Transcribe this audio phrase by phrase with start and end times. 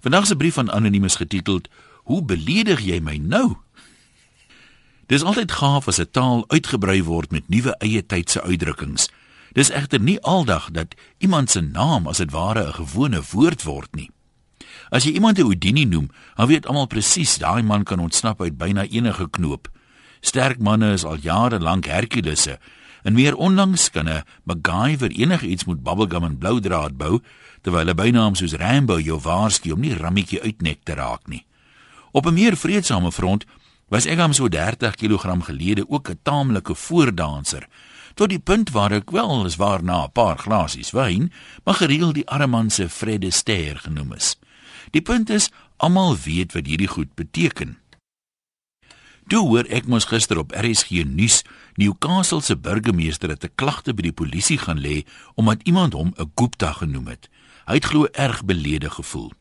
[0.00, 1.68] Vandag se brief van anoniem is getiteld
[2.04, 3.56] Hoe beledig jy my nou?
[5.08, 9.08] Dis altyd gaaf as 'n taal uitgebrei word met nuwe eie tydse uitdrukkings.
[9.52, 13.94] Dis egter nie aldag dat iemand se naam as dit ware 'n gewone woord word
[13.94, 14.10] nie.
[14.90, 18.56] As jy iemand 'n Houdini noem, dan weet almal presies daai man kan ontsnap uit
[18.58, 19.68] byna enige knoop.
[20.20, 22.58] Sterk manne is al jare lank Herkulesse
[23.02, 27.20] en meer onlangs kan 'n MacGyver enigiets met bubblegum en blou draad bou
[27.62, 31.46] terwyl 'n bynaam soos Rambo jou waarsku om nie rammetjie uitnek te raak nie.
[32.12, 33.44] Op 'n meer vredesame front
[33.88, 37.68] was ek hom so 30 kg gelede ook 'n taamlike voordanser
[38.14, 41.32] tot die punt waar ek wel is waar na 'n paar glasies wyn,
[41.64, 44.36] maar gereeld die arman se Fredde Ster genoem is.
[44.90, 47.78] Die punt is almal weet wat hierdie goed beteken.
[49.28, 51.42] Toe hoor ek mos gister op RSG nuus
[51.76, 56.32] Newcastle se burgemeester het 'n klagte by die polisie gaan lê omdat iemand hom 'n
[56.34, 57.28] Gupta genoem het.
[57.66, 59.32] Hy het glo erg beledig gevoel.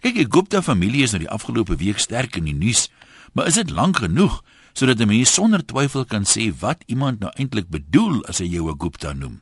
[0.00, 2.90] Kyk, die Gupta familie is nou die afgelope week sterk in die nuus,
[3.32, 4.42] maar is dit lank genoeg
[4.72, 8.70] sodat 'n mens sonder twyfel kan sê wat iemand nou eintlik bedoel as hy jou
[8.70, 9.40] 'n Gupta noem?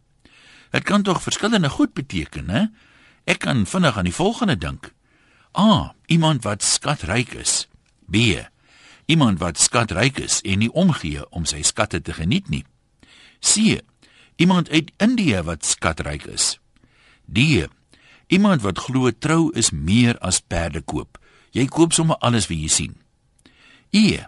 [0.70, 2.66] Dit kan tog verskillende goed beteken, hè?
[3.24, 4.92] Ek kan vinnig aan die volgende dink.
[5.58, 7.68] A, iemand wat skatryk is.
[8.10, 8.16] B,
[9.06, 12.64] iemand wat skatryk is en nie omgee om sy skatte te geniet nie.
[13.40, 13.78] C,
[14.36, 16.56] iemand uit Indië wat skatryk is.
[17.26, 17.66] D,
[18.26, 21.18] iemand wat glo trou is meer as perde koop.
[21.54, 22.96] Jy koop sommer alles wat jy sien.
[23.94, 24.26] E,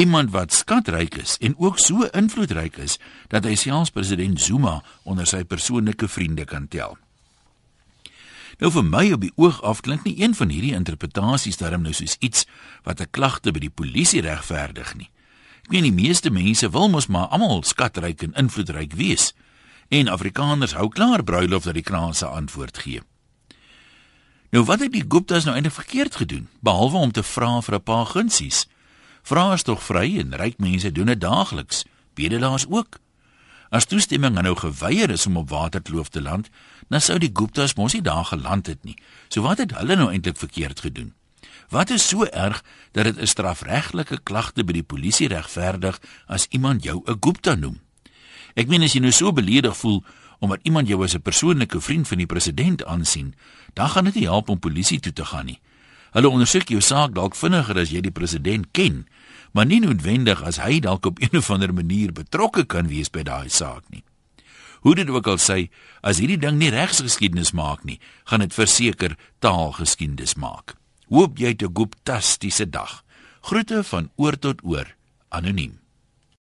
[0.00, 5.28] iemand wat skatryk is en ook so invloedryk is dat hy selfs president Zuma onder
[5.28, 6.96] sy persoonlike vriende kan tel.
[8.58, 11.92] Nou vir my op die oog af klink nie een van hierdie interpretasies daarom nou
[11.92, 12.46] soos iets
[12.82, 15.10] wat 'n klagte by die polisie regverdig nie.
[15.64, 19.32] Ek meen die meeste mense wil mos maar almal skatryk en invloedryk wees.
[19.88, 23.00] En Afrikaners hou klaar bruilof dat die kraanse antwoord gee.
[24.50, 27.82] Nou wat het die Guptas nou eintlik verkeerd gedoen behalwe om te vra vir 'n
[27.82, 28.66] paar gunsies?
[29.22, 31.84] Vra is tog vry en ryk mense doen dit daagliks.
[32.14, 32.98] Bedelaars ook.
[33.74, 36.46] As toestemming nou geweier is om op Waterkloof te land,
[36.88, 38.94] dan sou die Guptas mos nie daar geland het nie.
[39.28, 41.10] So wat het hulle nou eintlik verkeerd gedoen?
[41.74, 46.84] Wat is so erg dat dit 'n strafregtelike klagte by die polisie regverdig as iemand
[46.84, 47.80] jou 'n Gupta noem?
[48.54, 50.04] Ek meen as jy nou so beledig voel
[50.38, 53.34] omdat iemand jou as 'n persoonlike vriend van die president aansien,
[53.72, 55.60] dan gaan dit nie help om polisie toe te gaan nie.
[56.14, 59.04] Hulle ondersoek jou saak dalk vinniger as jy die president ken
[59.54, 63.22] maar nie noodwendig as hy dalk op 'n of ander manier betrokke kan wees by
[63.22, 64.02] daai saak nie.
[64.82, 65.70] Hoe dit ook al sê,
[66.02, 70.74] as hierdie ding nie regsgeskiedenis maak nie, gaan dit verseker taalgeskiedenis maak.
[71.08, 73.04] Hoop jy 'n fantastiese dag.
[73.40, 74.96] Groete van oor tot oor,
[75.30, 75.83] anoniem.